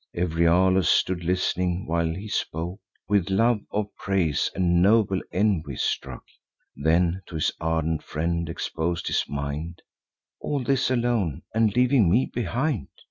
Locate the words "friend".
8.01-8.49